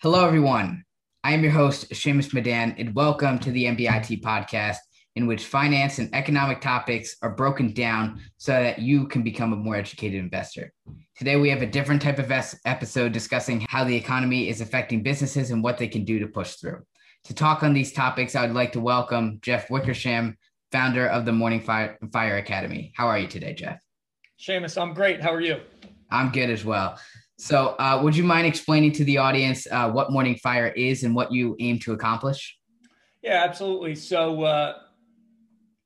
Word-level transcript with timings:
Hello, 0.00 0.24
everyone. 0.24 0.84
I 1.24 1.32
am 1.32 1.42
your 1.42 1.50
host, 1.50 1.90
Shamus 1.90 2.32
Madan, 2.32 2.76
and 2.78 2.94
welcome 2.94 3.36
to 3.40 3.50
the 3.50 3.64
MBIT 3.64 4.22
podcast, 4.22 4.76
in 5.16 5.26
which 5.26 5.46
finance 5.46 5.98
and 5.98 6.14
economic 6.14 6.60
topics 6.60 7.16
are 7.20 7.34
broken 7.34 7.72
down 7.72 8.20
so 8.36 8.52
that 8.52 8.78
you 8.78 9.08
can 9.08 9.24
become 9.24 9.52
a 9.52 9.56
more 9.56 9.74
educated 9.74 10.20
investor. 10.20 10.72
Today, 11.16 11.34
we 11.34 11.50
have 11.50 11.62
a 11.62 11.66
different 11.66 12.00
type 12.00 12.20
of 12.20 12.30
episode 12.64 13.10
discussing 13.10 13.66
how 13.68 13.82
the 13.82 13.96
economy 13.96 14.48
is 14.48 14.60
affecting 14.60 15.02
businesses 15.02 15.50
and 15.50 15.64
what 15.64 15.78
they 15.78 15.88
can 15.88 16.04
do 16.04 16.20
to 16.20 16.28
push 16.28 16.52
through. 16.54 16.80
To 17.24 17.34
talk 17.34 17.64
on 17.64 17.74
these 17.74 17.92
topics, 17.92 18.36
I 18.36 18.46
would 18.46 18.54
like 18.54 18.70
to 18.74 18.80
welcome 18.80 19.40
Jeff 19.42 19.68
Wickersham, 19.68 20.38
founder 20.70 21.08
of 21.08 21.24
the 21.24 21.32
Morning 21.32 21.60
Fire, 21.60 21.98
Fire 22.12 22.36
Academy. 22.36 22.92
How 22.94 23.08
are 23.08 23.18
you 23.18 23.26
today, 23.26 23.52
Jeff? 23.52 23.80
Shamus, 24.38 24.80
I'm 24.80 24.94
great. 24.94 25.20
How 25.20 25.34
are 25.34 25.40
you? 25.40 25.60
I'm 26.08 26.30
good 26.30 26.50
as 26.50 26.64
well. 26.64 27.00
So, 27.40 27.76
uh, 27.78 28.00
would 28.02 28.16
you 28.16 28.24
mind 28.24 28.48
explaining 28.48 28.90
to 28.92 29.04
the 29.04 29.18
audience 29.18 29.64
uh, 29.70 29.88
what 29.88 30.10
Morning 30.10 30.34
Fire 30.34 30.66
is 30.66 31.04
and 31.04 31.14
what 31.14 31.30
you 31.30 31.54
aim 31.60 31.78
to 31.80 31.92
accomplish? 31.92 32.58
Yeah, 33.22 33.44
absolutely. 33.44 33.94
So, 33.94 34.42
uh, 34.42 34.78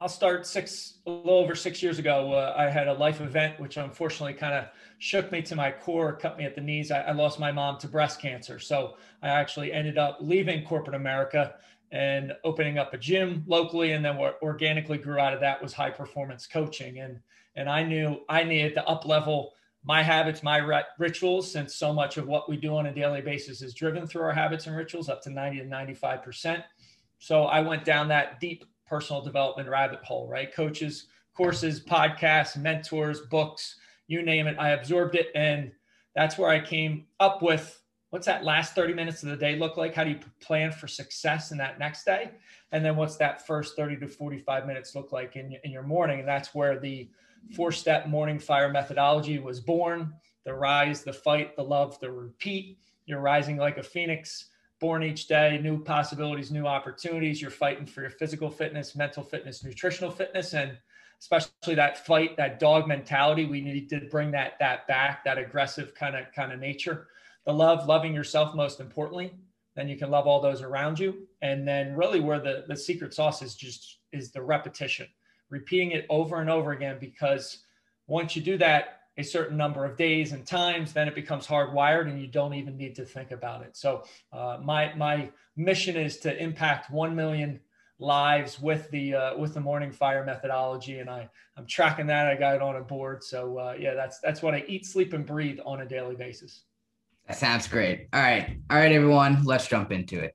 I'll 0.01 0.09
start 0.09 0.47
six, 0.47 1.01
a 1.07 1.11
little 1.11 1.39
over 1.39 1.55
six 1.55 1.83
years 1.83 1.99
ago. 1.99 2.33
Uh, 2.33 2.55
I 2.57 2.71
had 2.71 2.89
a 2.89 2.95
life 2.95 3.21
event, 3.21 3.61
which 3.61 3.77
unfortunately 3.77 4.33
kind 4.33 4.55
of 4.55 4.69
shook 4.99 5.31
me 5.31 5.43
to 5.43 5.55
my 5.55 5.71
core, 5.71 6.17
cut 6.17 6.39
me 6.39 6.47
at 6.47 6.55
the 6.55 6.63
knees. 6.63 6.91
I, 6.91 7.03
I, 7.03 7.13
lost 7.13 7.39
my 7.39 7.53
mom 7.53 7.79
to 7.81 7.87
breast 7.87 8.19
cancer. 8.19 8.59
So, 8.59 8.97
I 9.23 9.29
actually 9.29 9.75
ended 9.75 9.99
up 9.99 10.19
leaving 10.23 10.65
corporate 10.65 10.97
America 10.97 11.57
and 11.91 12.33
opening 12.45 12.79
up 12.79 12.95
a 12.95 12.99
gym 12.99 13.45
locally. 13.47 13.93
And 13.93 14.03
then 14.03 14.17
what 14.17 14.39
organically 14.43 14.97
grew 14.97 15.19
out 15.19 15.35
of 15.35 15.41
that 15.41 15.63
was 15.63 15.75
high 15.75 15.91
performance 15.91 16.47
coaching. 16.47 17.01
And, 17.01 17.21
and 17.57 17.69
I 17.69 17.83
knew 17.83 18.23
I 18.31 18.43
needed 18.43 18.75
to 18.77 18.87
up 18.87 19.05
level 19.05 19.53
my 19.85 20.03
habits, 20.03 20.43
my 20.43 20.83
rituals, 20.99 21.51
since 21.51 21.75
so 21.75 21.93
much 21.93 22.17
of 22.17 22.27
what 22.29 22.49
we 22.49 22.57
do 22.57 22.77
on 22.77 22.87
a 22.87 22.95
daily 22.95 23.21
basis 23.21 23.63
is 23.63 23.75
driven 23.75 24.07
through 24.07 24.23
our 24.23 24.33
habits 24.33 24.67
and 24.67 24.77
rituals, 24.77 25.09
up 25.09 25.23
to 25.23 25.31
90 25.31 25.59
to 25.59 25.65
95%. 25.65 26.63
So 27.19 27.45
I 27.45 27.61
went 27.61 27.85
down 27.85 28.09
that 28.09 28.39
deep 28.41 28.65
personal 28.87 29.23
development 29.23 29.69
rabbit 29.69 30.01
hole, 30.05 30.29
right? 30.29 30.55
Coaches, 30.55 31.07
courses, 31.35 31.81
podcasts, 31.81 32.57
mentors, 32.57 33.23
books, 33.23 33.77
you 34.07 34.23
name 34.23 34.47
it. 34.47 34.57
I 34.59 34.71
absorbed 34.71 35.15
it. 35.15 35.29
And 35.35 35.73
that's 36.15 36.39
where 36.39 36.51
I 36.51 36.61
came 36.61 37.07
up 37.19 37.43
with 37.43 37.83
what's 38.11 38.27
that 38.27 38.45
last 38.45 38.75
30 38.75 38.93
minutes 38.93 39.23
of 39.23 39.31
the 39.31 39.37
day 39.37 39.57
look 39.57 39.79
like? 39.79 39.95
How 39.95 40.05
do 40.05 40.11
you 40.11 40.21
plan 40.41 40.71
for 40.71 40.87
success 40.87 41.51
in 41.51 41.57
that 41.59 41.79
next 41.79 42.05
day? 42.05 42.31
And 42.71 42.85
then 42.85 42.95
what's 42.95 43.17
that 43.17 43.47
first 43.47 43.75
30 43.75 43.97
to 44.01 44.07
45 44.07 44.67
minutes 44.67 44.95
look 44.95 45.13
like 45.13 45.37
in, 45.37 45.57
in 45.65 45.71
your 45.71 45.83
morning? 45.83 46.21
And 46.21 46.29
that's 46.29 46.55
where 46.55 46.79
the 46.79 47.09
four 47.55 47.73
step 47.73 48.07
morning 48.07 48.39
fire 48.39 48.71
methodology 48.71 49.39
was 49.39 49.61
born 49.61 50.13
the 50.45 50.55
rise, 50.55 51.05
the 51.05 51.13
fight, 51.13 51.55
the 51.57 51.63
love, 51.63 51.99
the 52.01 52.11
repeat. 52.11 52.79
You're 53.07 53.21
rising 53.21 53.57
like 53.57 53.79
a 53.79 53.83
phoenix, 53.83 54.49
born 54.81 55.03
each 55.03 55.29
day, 55.29 55.61
new 55.63 55.83
possibilities, 55.83 56.51
new 56.51 56.67
opportunities. 56.67 57.41
You're 57.41 57.51
fighting 57.51 57.87
for 57.87 58.01
your 58.01 58.11
physical 58.11 58.51
fitness, 58.51 58.97
mental 58.97 59.23
fitness, 59.23 59.63
nutritional 59.63 60.11
fitness, 60.11 60.55
and 60.55 60.77
especially 61.21 61.77
that 61.77 62.05
fight, 62.05 62.37
that 62.37 62.59
dog 62.59 62.89
mentality. 62.89 63.45
We 63.45 63.61
need 63.61 63.89
to 63.91 64.01
bring 64.11 64.33
that 64.33 64.55
that 64.59 64.89
back, 64.89 65.25
that 65.25 65.39
aggressive 65.39 65.95
kind 65.95 66.17
of 66.17 66.27
kind 66.35 66.53
of 66.53 66.59
nature. 66.59 67.07
The 67.47 67.53
love, 67.53 67.87
loving 67.87 68.15
yourself 68.15 68.55
most 68.55 68.81
importantly. 68.81 69.33
Then 69.75 69.89
you 69.89 69.97
can 69.97 70.11
love 70.11 70.27
all 70.27 70.41
those 70.41 70.63
around 70.63 70.99
you. 70.99 71.27
And 71.41 71.67
then 71.67 71.95
really 71.97 72.21
where 72.21 72.39
the, 72.39 72.65
the 72.69 72.77
secret 72.77 73.15
sauce 73.15 73.41
is 73.43 73.55
just 73.55 73.99
is 74.13 74.31
the 74.31 74.43
repetition 74.43 75.07
repeating 75.53 75.93
it 75.93 76.07
over 76.09 76.41
and 76.41 76.49
over 76.49 76.73
again 76.73 76.97
because 76.99 77.59
once 78.07 78.35
you 78.35 78.43
do 78.43 78.57
that 78.57 79.01
a 79.19 79.23
certain 79.23 79.59
number 79.59 79.85
of 79.85 79.97
days 79.99 80.33
and 80.33 80.47
times, 80.47 80.95
then 80.95 81.07
it 81.07 81.15
becomes 81.15 81.47
hardwired 81.47 82.09
and 82.09 82.19
you 82.21 82.27
don't 82.27 82.55
even 82.55 82.79
need 82.79 82.95
to 82.97 83.05
think 83.05 83.31
about 83.31 83.63
it. 83.63 83.77
So 83.77 84.05
uh, 84.33 84.59
my 84.65 84.95
my 84.95 85.31
mission 85.55 85.97
is 85.97 86.17
to 86.21 86.43
impact 86.43 86.91
one 86.91 87.15
million 87.15 87.61
lives 87.99 88.59
with 88.59 88.91
the 88.91 89.15
uh, 89.15 89.37
with 89.37 89.53
the 89.53 89.61
morning 89.61 89.93
fire 89.93 90.25
methodology, 90.25 90.99
and 90.99 91.11
I 91.11 91.29
I'm 91.59 91.67
tracking 91.67 92.07
that. 92.07 92.27
I 92.27 92.35
got 92.37 92.55
it 92.55 92.63
on 92.63 92.77
a 92.77 92.81
board. 92.81 93.23
So 93.23 93.59
uh, 93.59 93.77
yeah, 93.79 93.93
that's 93.93 94.19
that's 94.21 94.41
what 94.41 94.55
I 94.55 94.65
eat, 94.67 94.87
sleep, 94.87 95.13
and 95.13 95.27
breathe 95.27 95.59
on 95.67 95.83
a 95.83 95.87
daily 95.87 96.17
basis. 96.17 96.65
That 97.29 97.37
sounds 97.37 97.69
great. 97.69 98.09
All 98.15 98.21
right, 98.21 98.57
all 98.71 98.79
right, 98.79 98.91
everyone, 98.91 99.45
let's 99.45 99.69
jump 99.69 99.93
into 99.93 100.19
it. 100.19 100.35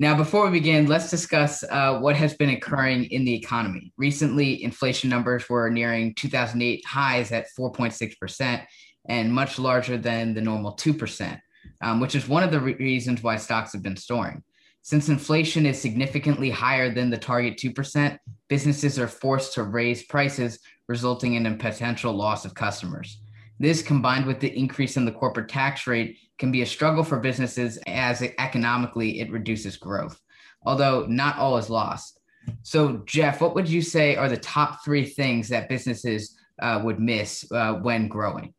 Now, 0.00 0.16
before 0.16 0.46
we 0.46 0.58
begin, 0.58 0.86
let's 0.86 1.10
discuss 1.10 1.62
uh, 1.62 1.98
what 1.98 2.16
has 2.16 2.32
been 2.32 2.48
occurring 2.48 3.04
in 3.10 3.26
the 3.26 3.34
economy. 3.34 3.92
Recently, 3.98 4.64
inflation 4.64 5.10
numbers 5.10 5.46
were 5.46 5.68
nearing 5.68 6.14
2008 6.14 6.86
highs 6.86 7.32
at 7.32 7.48
4.6% 7.54 8.64
and 9.10 9.30
much 9.30 9.58
larger 9.58 9.98
than 9.98 10.32
the 10.32 10.40
normal 10.40 10.74
2%, 10.74 11.38
um, 11.82 12.00
which 12.00 12.14
is 12.14 12.26
one 12.26 12.42
of 12.42 12.50
the 12.50 12.60
re- 12.60 12.76
reasons 12.76 13.22
why 13.22 13.36
stocks 13.36 13.74
have 13.74 13.82
been 13.82 13.94
soaring. 13.94 14.42
Since 14.80 15.10
inflation 15.10 15.66
is 15.66 15.78
significantly 15.78 16.48
higher 16.48 16.88
than 16.88 17.10
the 17.10 17.18
target 17.18 17.58
2%, 17.58 18.16
businesses 18.48 18.98
are 18.98 19.06
forced 19.06 19.52
to 19.52 19.64
raise 19.64 20.04
prices, 20.04 20.60
resulting 20.88 21.34
in 21.34 21.44
a 21.44 21.56
potential 21.56 22.14
loss 22.14 22.46
of 22.46 22.54
customers. 22.54 23.20
This, 23.60 23.82
combined 23.82 24.24
with 24.24 24.40
the 24.40 24.58
increase 24.58 24.96
in 24.96 25.04
the 25.04 25.12
corporate 25.12 25.50
tax 25.50 25.86
rate, 25.86 26.16
can 26.38 26.50
be 26.50 26.62
a 26.62 26.66
struggle 26.66 27.04
for 27.04 27.20
businesses 27.20 27.78
as 27.86 28.22
it, 28.22 28.34
economically 28.38 29.20
it 29.20 29.30
reduces 29.30 29.76
growth, 29.76 30.18
although 30.64 31.04
not 31.06 31.36
all 31.36 31.58
is 31.58 31.68
lost. 31.68 32.20
So, 32.62 33.02
Jeff, 33.04 33.42
what 33.42 33.54
would 33.54 33.68
you 33.68 33.82
say 33.82 34.16
are 34.16 34.30
the 34.30 34.38
top 34.38 34.82
three 34.82 35.04
things 35.04 35.50
that 35.50 35.68
businesses 35.68 36.38
uh, 36.62 36.80
would 36.82 36.98
miss 36.98 37.44
uh, 37.52 37.74
when 37.74 38.08
growing? 38.08 38.54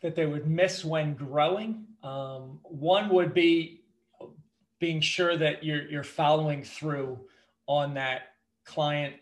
That 0.00 0.14
they 0.14 0.26
would 0.26 0.46
miss 0.46 0.84
when 0.84 1.14
growing. 1.14 1.86
Um, 2.04 2.60
one 2.62 3.08
would 3.08 3.34
be 3.34 3.82
being 4.78 5.00
sure 5.00 5.36
that 5.36 5.64
you're 5.64 5.88
you're 5.88 6.04
following 6.04 6.62
through 6.62 7.18
on 7.66 7.94
that 7.94 8.34
client 8.64 9.16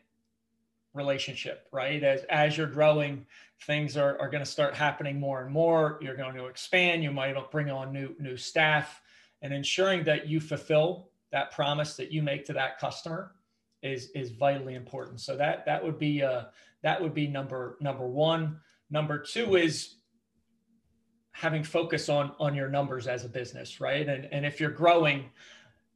relationship, 0.94 1.66
right? 1.72 2.03
As 2.03 2.22
as 2.24 2.56
you're 2.56 2.66
growing, 2.66 3.26
things 3.66 3.97
are, 3.97 4.19
are 4.20 4.28
going 4.28 4.44
to 4.44 4.50
start 4.50 4.75
happening 4.75 5.19
more 5.19 5.42
and 5.42 5.52
more. 5.52 5.98
You're 6.00 6.16
going 6.16 6.34
to 6.36 6.47
expand. 6.47 7.02
You 7.02 7.10
might 7.10 7.34
bring 7.50 7.70
on 7.70 7.92
new 7.92 8.14
new 8.19 8.36
staff, 8.36 9.00
and 9.42 9.52
ensuring 9.52 10.04
that 10.04 10.28
you 10.28 10.41
fulfill 10.41 11.10
that 11.32 11.50
promise 11.50 11.97
that 11.97 12.12
you 12.12 12.22
make 12.22 12.44
to 12.47 12.53
that 12.54 12.78
customer 12.78 13.32
is 13.82 14.10
is 14.14 14.30
vitally 14.30 14.74
important. 14.74 15.20
So 15.20 15.36
that 15.36 15.66
that 15.66 15.84
would 15.84 15.98
be 15.98 16.22
uh, 16.22 16.44
that 16.82 17.00
would 17.00 17.14
be 17.14 17.26
number 17.26 17.76
number 17.80 18.06
one. 18.06 18.60
Number 18.91 19.19
two 19.19 19.56
is 19.56 19.97
having 21.32 21.64
focus 21.64 22.08
on 22.08 22.32
on 22.38 22.54
your 22.54 22.69
numbers 22.69 23.06
as 23.06 23.24
a 23.24 23.28
business, 23.28 23.80
right? 23.80 24.08
And 24.08 24.26
and 24.32 24.47
if 24.47 24.60
you're 24.60 24.70
growing, 24.70 25.30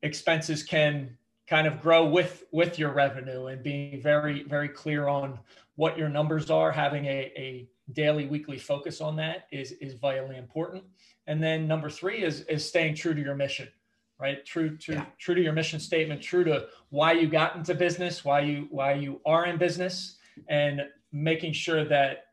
expenses 0.02 0.62
can 0.62 1.16
kind 1.48 1.66
of 1.66 1.80
grow 1.80 2.06
with 2.06 2.44
with 2.52 2.78
your 2.78 2.92
revenue 2.92 3.46
and 3.46 3.62
being 3.62 4.00
very 4.00 4.42
very 4.44 4.68
clear 4.68 5.08
on 5.08 5.38
what 5.76 5.98
your 5.98 6.08
numbers 6.08 6.50
are. 6.50 6.70
Having 6.70 7.06
a, 7.06 7.32
a 7.36 7.68
daily 7.92 8.26
weekly 8.26 8.58
focus 8.58 9.00
on 9.00 9.16
that 9.16 9.46
is 9.50 9.72
is 9.72 9.94
vitally 9.94 10.36
important. 10.36 10.84
And 11.26 11.42
then 11.42 11.66
number 11.66 11.90
three 11.90 12.22
is 12.22 12.42
is 12.42 12.66
staying 12.66 12.94
true 12.94 13.14
to 13.14 13.20
your 13.20 13.34
mission 13.34 13.68
right? 14.20 14.44
True 14.44 14.76
to 14.78 14.94
yeah. 14.94 15.06
true 15.18 15.34
to 15.34 15.40
your 15.40 15.52
mission 15.52 15.80
statement 15.80 16.20
true 16.20 16.44
to 16.44 16.66
why 16.90 17.12
you 17.12 17.28
got 17.28 17.56
into 17.56 17.74
business 17.74 18.24
why 18.24 18.40
you 18.40 18.66
why 18.70 18.94
you 18.94 19.20
are 19.24 19.46
in 19.46 19.56
business 19.58 20.16
and 20.48 20.82
making 21.12 21.52
sure 21.52 21.84
that 21.84 22.26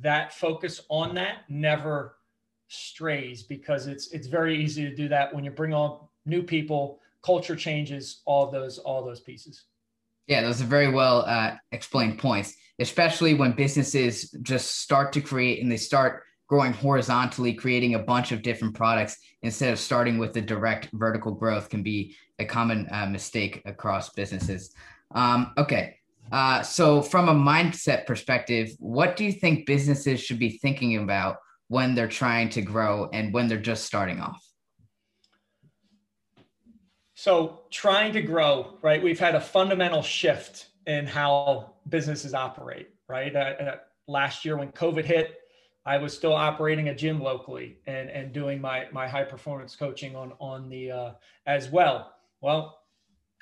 that 0.00 0.34
focus 0.34 0.82
on 0.88 1.14
that 1.14 1.48
never 1.48 2.16
strays 2.68 3.42
because 3.42 3.86
it's 3.86 4.08
it's 4.08 4.26
very 4.26 4.62
easy 4.62 4.82
to 4.82 4.94
do 4.94 5.08
that 5.08 5.34
when 5.34 5.44
you 5.44 5.50
bring 5.50 5.72
on 5.72 5.98
new 6.26 6.42
people 6.42 7.00
culture 7.24 7.56
changes, 7.56 8.22
all 8.24 8.50
those 8.50 8.78
all 8.78 9.04
those 9.04 9.20
pieces. 9.20 9.64
Yeah, 10.26 10.42
those 10.42 10.60
are 10.60 10.66
very 10.66 10.90
well 10.90 11.24
uh, 11.26 11.56
explained 11.72 12.18
points, 12.18 12.54
especially 12.78 13.34
when 13.34 13.52
businesses 13.52 14.30
just 14.42 14.80
start 14.80 15.12
to 15.14 15.20
create 15.20 15.62
and 15.62 15.72
they 15.72 15.78
start 15.78 16.22
growing 16.48 16.72
horizontally, 16.72 17.52
creating 17.52 17.94
a 17.94 17.98
bunch 17.98 18.32
of 18.32 18.42
different 18.42 18.74
products 18.74 19.16
instead 19.42 19.72
of 19.72 19.78
starting 19.78 20.18
with 20.18 20.32
the 20.32 20.40
direct 20.40 20.88
vertical 20.92 21.32
growth 21.32 21.68
can 21.68 21.82
be 21.82 22.16
a 22.38 22.44
common 22.44 22.88
uh, 22.90 23.06
mistake 23.06 23.62
across 23.66 24.10
businesses. 24.10 24.74
Um, 25.14 25.52
okay. 25.56 25.96
Uh, 26.30 26.62
so, 26.62 27.00
from 27.00 27.28
a 27.28 27.34
mindset 27.34 28.06
perspective, 28.06 28.70
what 28.78 29.16
do 29.16 29.24
you 29.24 29.32
think 29.32 29.66
businesses 29.66 30.20
should 30.20 30.38
be 30.38 30.58
thinking 30.58 30.96
about 30.96 31.36
when 31.68 31.94
they're 31.94 32.08
trying 32.08 32.50
to 32.50 32.60
grow 32.60 33.08
and 33.12 33.32
when 33.32 33.48
they're 33.48 33.58
just 33.58 33.84
starting 33.84 34.20
off? 34.20 34.47
So 37.18 37.62
trying 37.72 38.12
to 38.12 38.22
grow, 38.22 38.78
right? 38.80 39.02
We've 39.02 39.18
had 39.18 39.34
a 39.34 39.40
fundamental 39.40 40.02
shift 40.02 40.68
in 40.86 41.04
how 41.04 41.74
businesses 41.88 42.32
operate, 42.32 42.90
right? 43.08 43.34
Uh, 43.34 43.38
uh, 43.38 43.76
last 44.06 44.44
year 44.44 44.56
when 44.56 44.70
COVID 44.70 45.04
hit, 45.04 45.40
I 45.84 45.98
was 45.98 46.14
still 46.14 46.32
operating 46.32 46.90
a 46.90 46.94
gym 46.94 47.20
locally 47.20 47.78
and, 47.88 48.08
and 48.08 48.32
doing 48.32 48.60
my, 48.60 48.86
my 48.92 49.08
high 49.08 49.24
performance 49.24 49.74
coaching 49.74 50.14
on, 50.14 50.32
on 50.38 50.68
the, 50.68 50.92
uh, 50.92 51.12
as 51.44 51.70
well. 51.70 52.14
Well, 52.40 52.82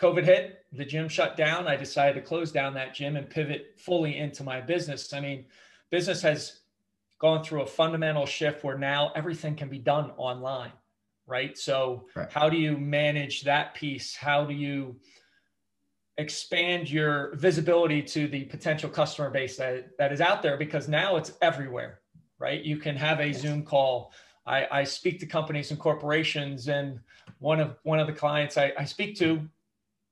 COVID 0.01 0.25
hit, 0.25 0.65
the 0.73 0.87
gym 0.87 1.07
shut 1.07 1.37
down. 1.37 1.69
I 1.69 1.77
decided 1.77 2.15
to 2.15 2.27
close 2.27 2.51
down 2.51 2.73
that 2.73 2.95
gym 2.95 3.15
and 3.15 3.29
pivot 3.29 3.75
fully 3.77 4.17
into 4.17 4.43
my 4.43 4.59
business. 4.59 5.13
I 5.13 5.21
mean, 5.21 5.45
business 5.91 6.23
has 6.23 6.61
gone 7.19 7.45
through 7.45 7.61
a 7.61 7.67
fundamental 7.67 8.25
shift 8.25 8.65
where 8.65 8.79
now 8.79 9.13
everything 9.15 9.55
can 9.55 9.69
be 9.69 9.79
done 9.79 10.13
online, 10.17 10.73
right? 11.27 11.57
So, 11.59 12.07
right. 12.15 12.31
how 12.31 12.49
do 12.49 12.57
you 12.57 12.77
manage 12.77 13.43
that 13.43 13.75
piece? 13.75 14.15
How 14.15 14.45
do 14.45 14.55
you 14.55 14.97
expand 16.19 16.91
your 16.91 17.35
visibility 17.37 18.03
to 18.03 18.27
the 18.29 18.45
potential 18.45 18.89
customer 18.89 19.31
base 19.31 19.57
that, 19.57 19.97
that 19.99 20.13
is 20.13 20.21
out 20.21 20.43
there? 20.43 20.57
Because 20.57 20.89
now 20.89 21.17
it's 21.17 21.33
everywhere, 21.43 22.01
right? 22.39 22.63
You 22.63 22.77
can 22.77 22.97
have 22.97 23.21
a 23.21 23.29
yes. 23.29 23.41
Zoom 23.41 23.65
call. 23.65 24.13
I, 24.47 24.67
I 24.71 24.85
speak 24.85 25.19
to 25.21 25.27
companies 25.27 25.73
and 25.73 25.81
corporations, 25.81 26.69
and 26.69 27.01
one 27.41 27.59
of 27.61 27.77
one 27.83 27.99
of 27.99 28.07
the 28.07 28.13
clients 28.13 28.57
I, 28.57 28.73
I 28.79 28.85
speak 28.85 29.17
to 29.19 29.41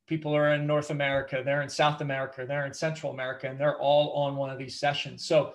people 0.06 0.36
are 0.36 0.54
in 0.54 0.66
North 0.66 0.90
America, 0.90 1.42
they're 1.44 1.62
in 1.62 1.68
South 1.68 2.00
America, 2.00 2.44
they're 2.46 2.66
in 2.66 2.74
Central 2.74 3.12
America, 3.12 3.48
and 3.48 3.58
they're 3.58 3.78
all 3.78 4.12
on 4.12 4.36
one 4.36 4.50
of 4.50 4.58
these 4.58 4.78
sessions. 4.78 5.24
So 5.24 5.54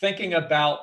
thinking 0.00 0.34
about 0.34 0.80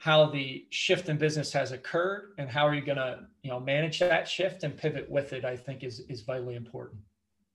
how 0.00 0.24
the 0.30 0.66
shift 0.70 1.10
in 1.10 1.18
business 1.18 1.52
has 1.52 1.72
occurred 1.72 2.32
and 2.38 2.48
how 2.48 2.66
are 2.66 2.74
you 2.74 2.80
going 2.80 2.96
to 2.96 3.20
you 3.42 3.50
know 3.50 3.60
manage 3.60 3.98
that 3.98 4.26
shift 4.26 4.64
and 4.64 4.74
pivot 4.74 5.08
with 5.10 5.34
it 5.34 5.44
i 5.44 5.54
think 5.54 5.84
is 5.84 6.00
is 6.08 6.22
vitally 6.22 6.56
important. 6.56 7.00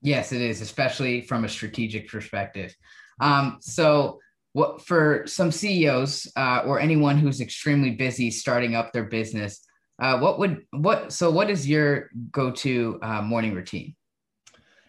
Yes 0.01 0.31
it 0.31 0.41
is 0.41 0.61
especially 0.61 1.21
from 1.21 1.43
a 1.43 1.49
strategic 1.49 2.07
perspective. 2.07 2.73
Um, 3.19 3.57
so 3.61 4.19
what 4.53 4.85
for 4.85 5.23
some 5.25 5.51
ceos 5.51 6.31
uh, 6.35 6.61
or 6.65 6.79
anyone 6.79 7.17
who's 7.17 7.41
extremely 7.41 7.91
busy 7.91 8.29
starting 8.29 8.75
up 8.75 8.93
their 8.93 9.05
business 9.05 9.61
uh, 9.99 10.19
what 10.19 10.37
would 10.37 10.65
what 10.71 11.11
so 11.11 11.31
what 11.31 11.49
is 11.49 11.67
your 11.67 12.09
go-to 12.31 12.99
uh, 13.01 13.21
morning 13.23 13.55
routine? 13.55 13.95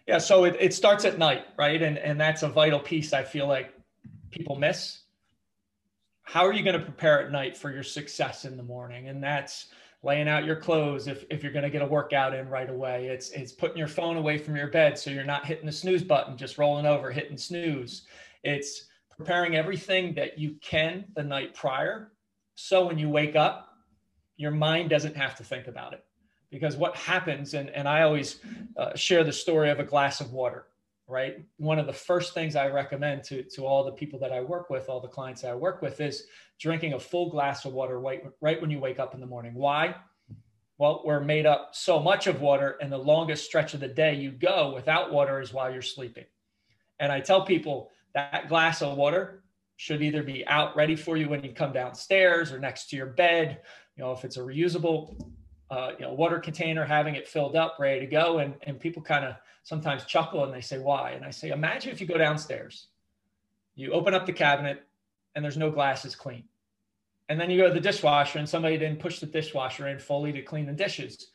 Yeah 0.06 0.18
so 0.18 0.44
it, 0.44 0.56
it 0.60 0.74
starts 0.74 1.06
at 1.06 1.16
night 1.18 1.46
right? 1.56 1.80
And 1.80 1.96
and 1.96 2.20
that's 2.20 2.42
a 2.42 2.48
vital 2.50 2.80
piece 2.80 3.14
i 3.14 3.24
feel 3.24 3.46
like 3.46 3.72
people 4.30 4.56
miss 4.56 5.05
how 6.26 6.44
are 6.44 6.52
you 6.52 6.64
going 6.64 6.78
to 6.78 6.84
prepare 6.84 7.24
at 7.24 7.30
night 7.30 7.56
for 7.56 7.70
your 7.70 7.84
success 7.84 8.44
in 8.44 8.56
the 8.56 8.62
morning? 8.62 9.08
And 9.08 9.22
that's 9.22 9.66
laying 10.02 10.28
out 10.28 10.44
your 10.44 10.56
clothes 10.56 11.06
if, 11.06 11.24
if 11.30 11.42
you're 11.42 11.52
going 11.52 11.62
to 11.62 11.70
get 11.70 11.82
a 11.82 11.86
workout 11.86 12.34
in 12.34 12.48
right 12.48 12.68
away. 12.68 13.06
It's 13.06 13.30
it's 13.30 13.52
putting 13.52 13.78
your 13.78 13.86
phone 13.86 14.16
away 14.16 14.36
from 14.36 14.56
your 14.56 14.66
bed 14.66 14.98
so 14.98 15.08
you're 15.08 15.24
not 15.24 15.46
hitting 15.46 15.66
the 15.66 15.72
snooze 15.72 16.02
button 16.02 16.36
just 16.36 16.58
rolling 16.58 16.84
over 16.84 17.12
hitting 17.12 17.38
snooze. 17.38 18.02
It's 18.42 18.86
preparing 19.16 19.54
everything 19.54 20.14
that 20.14 20.36
you 20.36 20.56
can 20.60 21.04
the 21.14 21.22
night 21.22 21.54
prior 21.54 22.12
so 22.56 22.86
when 22.86 22.98
you 22.98 23.08
wake 23.08 23.36
up 23.36 23.74
your 24.36 24.50
mind 24.50 24.90
doesn't 24.90 25.16
have 25.16 25.34
to 25.36 25.44
think 25.44 25.68
about 25.68 25.92
it. 25.92 26.04
Because 26.50 26.76
what 26.76 26.96
happens 26.96 27.54
and, 27.54 27.70
and 27.70 27.88
i 27.88 28.02
always 28.02 28.40
uh, 28.76 28.94
share 28.96 29.22
the 29.22 29.32
story 29.32 29.70
of 29.70 29.78
a 29.78 29.84
glass 29.84 30.20
of 30.20 30.32
water 30.32 30.66
right? 31.08 31.44
One 31.58 31.78
of 31.78 31.86
the 31.86 31.92
first 31.92 32.34
things 32.34 32.56
I 32.56 32.68
recommend 32.68 33.24
to, 33.24 33.42
to 33.54 33.64
all 33.64 33.84
the 33.84 33.92
people 33.92 34.18
that 34.20 34.32
I 34.32 34.40
work 34.40 34.70
with, 34.70 34.88
all 34.88 35.00
the 35.00 35.08
clients 35.08 35.42
that 35.42 35.52
I 35.52 35.54
work 35.54 35.82
with, 35.82 36.00
is 36.00 36.24
drinking 36.58 36.94
a 36.94 37.00
full 37.00 37.30
glass 37.30 37.64
of 37.64 37.72
water 37.72 38.00
right, 38.00 38.22
right 38.40 38.60
when 38.60 38.70
you 38.70 38.78
wake 38.78 38.98
up 38.98 39.14
in 39.14 39.20
the 39.20 39.26
morning. 39.26 39.54
Why? 39.54 39.94
Well, 40.78 41.02
we're 41.04 41.20
made 41.20 41.46
up 41.46 41.70
so 41.72 42.00
much 42.00 42.26
of 42.26 42.40
water, 42.40 42.76
and 42.80 42.92
the 42.92 42.98
longest 42.98 43.44
stretch 43.44 43.72
of 43.72 43.80
the 43.80 43.88
day 43.88 44.14
you 44.14 44.30
go 44.30 44.74
without 44.74 45.12
water 45.12 45.40
is 45.40 45.52
while 45.52 45.72
you're 45.72 45.80
sleeping. 45.80 46.26
And 46.98 47.12
I 47.12 47.20
tell 47.20 47.44
people 47.44 47.90
that 48.14 48.48
glass 48.48 48.82
of 48.82 48.96
water 48.96 49.42
should 49.76 50.02
either 50.02 50.22
be 50.22 50.46
out 50.46 50.74
ready 50.74 50.96
for 50.96 51.16
you 51.16 51.28
when 51.28 51.44
you 51.44 51.52
come 51.52 51.72
downstairs 51.72 52.52
or 52.52 52.58
next 52.58 52.88
to 52.88 52.96
your 52.96 53.06
bed. 53.06 53.60
You 53.96 54.04
know, 54.04 54.12
if 54.12 54.24
it's 54.24 54.38
a 54.38 54.40
reusable 54.40 55.30
uh, 55.70 55.92
you 55.98 56.04
know, 56.04 56.12
water 56.12 56.38
container, 56.38 56.84
having 56.84 57.14
it 57.14 57.28
filled 57.28 57.56
up, 57.56 57.76
ready 57.78 58.00
to 58.00 58.06
go. 58.06 58.38
And, 58.38 58.54
and 58.62 58.78
people 58.78 59.02
kind 59.02 59.24
of 59.24 59.34
sometimes 59.62 60.04
chuckle 60.04 60.44
and 60.44 60.54
they 60.54 60.60
say, 60.60 60.78
why? 60.78 61.12
And 61.12 61.24
I 61.24 61.30
say, 61.30 61.50
imagine 61.50 61.90
if 61.90 62.00
you 62.00 62.06
go 62.06 62.18
downstairs, 62.18 62.88
you 63.74 63.92
open 63.92 64.14
up 64.14 64.26
the 64.26 64.32
cabinet 64.32 64.84
and 65.34 65.44
there's 65.44 65.56
no 65.56 65.70
glasses 65.70 66.14
clean. 66.14 66.44
And 67.28 67.40
then 67.40 67.50
you 67.50 67.58
go 67.58 67.68
to 67.68 67.74
the 67.74 67.80
dishwasher 67.80 68.38
and 68.38 68.48
somebody 68.48 68.78
didn't 68.78 69.00
push 69.00 69.18
the 69.18 69.26
dishwasher 69.26 69.88
in 69.88 69.98
fully 69.98 70.32
to 70.32 70.42
clean 70.42 70.66
the 70.66 70.72
dishes. 70.72 71.30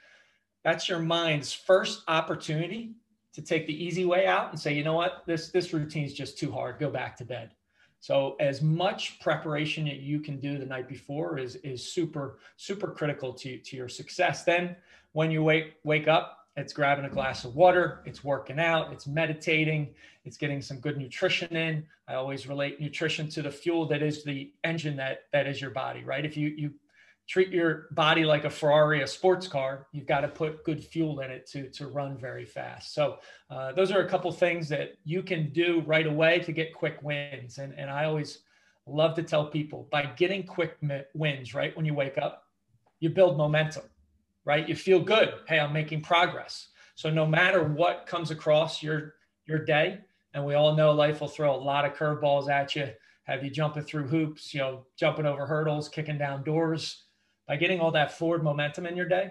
That's 0.63 0.87
your 0.87 0.99
mind's 0.99 1.51
first 1.51 2.03
opportunity 2.07 2.93
to 3.33 3.41
take 3.41 3.67
the 3.67 3.83
easy 3.83 4.05
way 4.05 4.27
out 4.27 4.51
and 4.51 4.59
say, 4.59 4.73
you 4.73 4.83
know 4.83 4.93
what, 4.93 5.23
this 5.25 5.49
this 5.49 5.73
routine 5.73 6.05
is 6.05 6.13
just 6.13 6.37
too 6.37 6.51
hard. 6.51 6.79
Go 6.79 6.89
back 6.89 7.17
to 7.17 7.25
bed. 7.25 7.51
So 8.01 8.35
as 8.39 8.63
much 8.63 9.19
preparation 9.19 9.85
that 9.85 9.97
you 9.97 10.19
can 10.19 10.39
do 10.39 10.57
the 10.57 10.65
night 10.65 10.89
before 10.89 11.37
is 11.37 11.55
is 11.57 11.93
super 11.93 12.39
super 12.57 12.87
critical 12.87 13.31
to 13.33 13.59
to 13.59 13.77
your 13.77 13.87
success. 13.87 14.43
Then 14.43 14.75
when 15.13 15.29
you 15.29 15.43
wake 15.43 15.75
wake 15.83 16.07
up, 16.07 16.47
it's 16.57 16.73
grabbing 16.73 17.05
a 17.05 17.09
glass 17.09 17.45
of 17.45 17.55
water, 17.55 18.01
it's 18.05 18.23
working 18.23 18.59
out, 18.59 18.91
it's 18.91 19.05
meditating, 19.05 19.93
it's 20.25 20.35
getting 20.35 20.63
some 20.63 20.77
good 20.79 20.97
nutrition 20.97 21.55
in. 21.55 21.85
I 22.07 22.15
always 22.15 22.47
relate 22.47 22.81
nutrition 22.81 23.29
to 23.29 23.43
the 23.43 23.51
fuel 23.51 23.85
that 23.89 24.01
is 24.01 24.23
the 24.23 24.51
engine 24.63 24.97
that 24.97 25.25
that 25.31 25.45
is 25.45 25.61
your 25.61 25.71
body, 25.71 26.03
right? 26.03 26.25
If 26.25 26.35
you 26.35 26.49
you 26.57 26.73
treat 27.27 27.49
your 27.49 27.87
body 27.91 28.25
like 28.25 28.43
a 28.43 28.49
Ferrari, 28.49 29.03
a 29.03 29.07
sports 29.07 29.47
car, 29.47 29.87
you've 29.93 30.05
got 30.05 30.21
to 30.21 30.27
put 30.27 30.63
good 30.65 30.83
fuel 30.83 31.21
in 31.21 31.31
it 31.31 31.45
to, 31.47 31.69
to 31.69 31.87
run 31.87 32.17
very 32.17 32.45
fast. 32.45 32.93
So 32.93 33.19
uh, 33.49 33.71
those 33.71 33.91
are 33.91 34.01
a 34.01 34.09
couple 34.09 34.31
things 34.31 34.67
that 34.69 34.93
you 35.05 35.23
can 35.23 35.51
do 35.53 35.81
right 35.85 36.07
away 36.07 36.39
to 36.39 36.51
get 36.51 36.73
quick 36.73 36.97
wins. 37.01 37.57
And, 37.57 37.73
and 37.77 37.89
I 37.89 38.05
always 38.05 38.39
love 38.85 39.15
to 39.15 39.23
tell 39.23 39.47
people 39.47 39.87
by 39.91 40.07
getting 40.17 40.43
quick 40.43 40.77
wins, 41.13 41.53
right? 41.53 41.75
When 41.75 41.85
you 41.85 41.93
wake 41.93 42.17
up, 42.17 42.43
you 42.99 43.09
build 43.09 43.37
momentum, 43.37 43.83
right? 44.43 44.67
You 44.67 44.75
feel 44.75 44.99
good. 44.99 45.33
Hey, 45.47 45.59
I'm 45.59 45.73
making 45.73 46.01
progress. 46.01 46.67
So 46.95 47.09
no 47.09 47.25
matter 47.25 47.63
what 47.63 48.05
comes 48.05 48.31
across 48.31 48.83
your, 48.83 49.15
your 49.45 49.59
day, 49.59 49.99
and 50.33 50.45
we 50.45 50.55
all 50.55 50.75
know 50.75 50.91
life 50.91 51.21
will 51.21 51.27
throw 51.27 51.55
a 51.55 51.57
lot 51.57 51.85
of 51.85 51.93
curveballs 51.93 52.49
at 52.49 52.75
you, 52.75 52.89
have 53.23 53.43
you 53.43 53.49
jumping 53.49 53.83
through 53.83 54.07
hoops, 54.07 54.53
you 54.53 54.59
know, 54.59 54.85
jumping 54.97 55.25
over 55.25 55.45
hurdles, 55.45 55.87
kicking 55.87 56.17
down 56.17 56.43
doors, 56.43 57.03
by 57.51 57.57
getting 57.57 57.81
all 57.81 57.91
that 57.91 58.13
forward 58.13 58.45
momentum 58.45 58.85
in 58.85 58.95
your 58.95 59.09
day, 59.09 59.29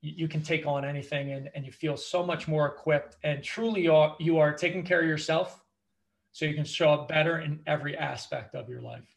you, 0.00 0.12
you 0.16 0.28
can 0.28 0.42
take 0.42 0.64
on 0.64 0.84
anything 0.84 1.32
and, 1.32 1.50
and 1.56 1.66
you 1.66 1.72
feel 1.72 1.96
so 1.96 2.24
much 2.24 2.46
more 2.46 2.66
equipped 2.66 3.16
and 3.24 3.42
truly 3.42 3.82
you 3.82 3.92
are, 3.92 4.14
you 4.20 4.38
are 4.38 4.54
taking 4.54 4.84
care 4.84 5.00
of 5.00 5.08
yourself 5.08 5.60
so 6.30 6.44
you 6.44 6.54
can 6.54 6.64
show 6.64 6.92
up 6.92 7.08
better 7.08 7.40
in 7.40 7.58
every 7.66 7.98
aspect 7.98 8.54
of 8.54 8.68
your 8.68 8.80
life. 8.80 9.16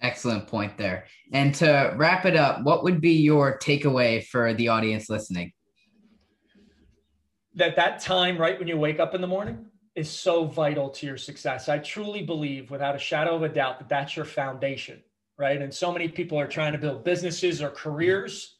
Excellent 0.00 0.46
point 0.46 0.78
there. 0.78 1.06
And 1.32 1.52
to 1.56 1.92
wrap 1.96 2.24
it 2.24 2.36
up, 2.36 2.62
what 2.62 2.84
would 2.84 3.00
be 3.00 3.14
your 3.14 3.58
takeaway 3.58 4.24
for 4.24 4.54
the 4.54 4.68
audience 4.68 5.10
listening? 5.10 5.50
That 7.56 7.74
that 7.74 7.98
time 7.98 8.38
right 8.38 8.56
when 8.56 8.68
you 8.68 8.76
wake 8.76 9.00
up 9.00 9.12
in 9.16 9.20
the 9.20 9.26
morning 9.26 9.66
is 9.96 10.08
so 10.08 10.44
vital 10.44 10.88
to 10.90 11.06
your 11.06 11.16
success. 11.16 11.68
I 11.68 11.78
truly 11.78 12.22
believe 12.22 12.70
without 12.70 12.94
a 12.94 13.00
shadow 13.00 13.34
of 13.34 13.42
a 13.42 13.48
doubt 13.48 13.80
that 13.80 13.88
that's 13.88 14.14
your 14.14 14.24
foundation 14.24 15.02
right? 15.38 15.62
And 15.62 15.72
so 15.72 15.92
many 15.92 16.08
people 16.08 16.38
are 16.38 16.46
trying 16.46 16.72
to 16.72 16.78
build 16.78 17.04
businesses 17.04 17.62
or 17.62 17.70
careers. 17.70 18.56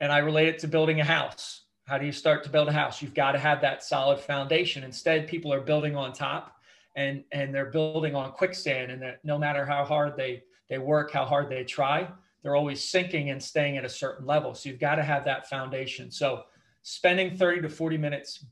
And 0.00 0.12
I 0.12 0.18
relate 0.18 0.48
it 0.48 0.58
to 0.60 0.68
building 0.68 1.00
a 1.00 1.04
house. 1.04 1.62
How 1.86 1.98
do 1.98 2.04
you 2.04 2.12
start 2.12 2.44
to 2.44 2.50
build 2.50 2.68
a 2.68 2.72
house? 2.72 3.00
You've 3.00 3.14
got 3.14 3.32
to 3.32 3.38
have 3.38 3.60
that 3.62 3.82
solid 3.82 4.20
foundation. 4.20 4.84
Instead, 4.84 5.26
people 5.26 5.52
are 5.52 5.60
building 5.60 5.96
on 5.96 6.12
top 6.12 6.52
and 6.96 7.22
and 7.32 7.54
they're 7.54 7.70
building 7.70 8.14
on 8.14 8.32
quicksand 8.32 8.90
and 8.90 9.00
that 9.02 9.24
no 9.24 9.38
matter 9.38 9.64
how 9.64 9.84
hard 9.84 10.16
they 10.16 10.42
they 10.68 10.78
work, 10.78 11.12
how 11.12 11.24
hard 11.24 11.48
they 11.48 11.62
try, 11.62 12.08
they're 12.42 12.56
always 12.56 12.82
sinking 12.82 13.30
and 13.30 13.40
staying 13.40 13.76
at 13.76 13.84
a 13.84 13.88
certain 13.88 14.26
level. 14.26 14.54
So 14.54 14.68
you've 14.68 14.80
got 14.80 14.96
to 14.96 15.02
have 15.04 15.24
that 15.24 15.48
foundation. 15.48 16.10
So 16.10 16.44
spending 16.82 17.36
30 17.36 17.62
to 17.62 17.68
40 17.68 17.98
minutes 17.98 18.44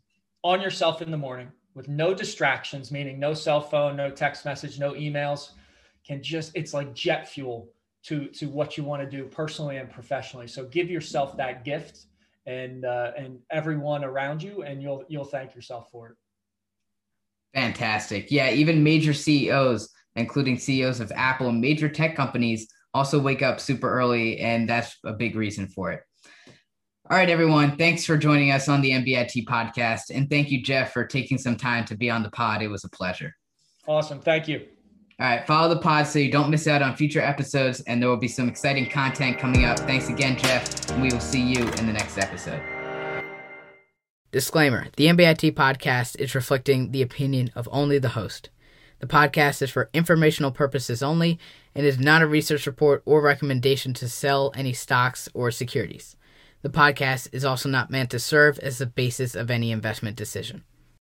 on 0.42 0.60
yourself 0.60 1.02
in 1.02 1.10
the 1.10 1.16
morning 1.16 1.50
with 1.74 1.88
no 1.88 2.14
distractions, 2.14 2.92
meaning 2.92 3.18
no 3.18 3.34
cell 3.34 3.60
phone, 3.60 3.96
no 3.96 4.10
text 4.10 4.44
message, 4.44 4.78
no 4.78 4.92
emails, 4.92 5.50
can 6.06 6.22
just 6.22 6.52
it's 6.54 6.74
like 6.74 6.94
jet 6.94 7.28
fuel 7.28 7.68
to 8.04 8.26
to 8.28 8.46
what 8.46 8.76
you 8.76 8.84
want 8.84 9.02
to 9.02 9.08
do 9.08 9.26
personally 9.26 9.78
and 9.78 9.90
professionally. 9.90 10.46
So 10.46 10.66
give 10.66 10.90
yourself 10.90 11.36
that 11.38 11.64
gift 11.64 12.06
and 12.46 12.84
uh, 12.84 13.12
and 13.16 13.38
everyone 13.50 14.04
around 14.04 14.42
you, 14.42 14.62
and 14.62 14.82
you'll 14.82 15.04
you'll 15.08 15.24
thank 15.24 15.54
yourself 15.54 15.90
for 15.90 16.08
it. 16.10 16.16
Fantastic. 17.54 18.30
Yeah, 18.30 18.50
even 18.50 18.82
major 18.82 19.14
CEOs, 19.14 19.88
including 20.16 20.58
CEOs 20.58 21.00
of 21.00 21.12
Apple 21.14 21.48
and 21.48 21.60
major 21.60 21.88
tech 21.88 22.16
companies, 22.16 22.68
also 22.92 23.20
wake 23.20 23.42
up 23.42 23.60
super 23.60 23.90
early, 23.90 24.38
and 24.40 24.68
that's 24.68 24.96
a 25.04 25.12
big 25.12 25.36
reason 25.36 25.68
for 25.68 25.92
it. 25.92 26.00
All 27.10 27.18
right, 27.18 27.28
everyone. 27.28 27.76
Thanks 27.76 28.04
for 28.04 28.16
joining 28.16 28.50
us 28.50 28.68
on 28.68 28.80
the 28.80 28.90
MBIT 28.90 29.44
podcast. 29.44 30.04
And 30.12 30.28
thank 30.30 30.50
you, 30.50 30.62
Jeff, 30.62 30.92
for 30.92 31.06
taking 31.06 31.36
some 31.36 31.54
time 31.54 31.84
to 31.86 31.96
be 31.96 32.08
on 32.08 32.22
the 32.22 32.30
pod. 32.30 32.62
It 32.62 32.68
was 32.68 32.84
a 32.84 32.88
pleasure. 32.88 33.34
Awesome. 33.86 34.20
Thank 34.20 34.48
you. 34.48 34.66
All 35.20 35.26
right, 35.28 35.46
follow 35.46 35.72
the 35.72 35.80
pod 35.80 36.08
so 36.08 36.18
you 36.18 36.28
don't 36.28 36.50
miss 36.50 36.66
out 36.66 36.82
on 36.82 36.96
future 36.96 37.20
episodes, 37.20 37.80
and 37.82 38.02
there 38.02 38.08
will 38.08 38.16
be 38.16 38.26
some 38.26 38.48
exciting 38.48 38.90
content 38.90 39.38
coming 39.38 39.64
up. 39.64 39.78
Thanks 39.78 40.08
again, 40.08 40.36
Jeff, 40.36 40.90
and 40.90 41.00
we 41.00 41.08
will 41.08 41.20
see 41.20 41.40
you 41.40 41.60
in 41.60 41.86
the 41.86 41.92
next 41.92 42.18
episode. 42.18 42.60
Disclaimer 44.32 44.88
The 44.96 45.06
MBIT 45.06 45.52
podcast 45.52 46.18
is 46.18 46.34
reflecting 46.34 46.90
the 46.90 47.02
opinion 47.02 47.52
of 47.54 47.68
only 47.70 48.00
the 48.00 48.08
host. 48.08 48.50
The 48.98 49.06
podcast 49.06 49.62
is 49.62 49.70
for 49.70 49.88
informational 49.94 50.50
purposes 50.50 51.00
only 51.00 51.38
and 51.76 51.86
is 51.86 52.00
not 52.00 52.22
a 52.22 52.26
research 52.26 52.66
report 52.66 53.00
or 53.06 53.22
recommendation 53.22 53.94
to 53.94 54.08
sell 54.08 54.50
any 54.56 54.72
stocks 54.72 55.28
or 55.32 55.52
securities. 55.52 56.16
The 56.62 56.70
podcast 56.70 57.28
is 57.30 57.44
also 57.44 57.68
not 57.68 57.88
meant 57.88 58.10
to 58.10 58.18
serve 58.18 58.58
as 58.58 58.78
the 58.78 58.86
basis 58.86 59.36
of 59.36 59.48
any 59.48 59.70
investment 59.70 60.16
decision. 60.16 60.64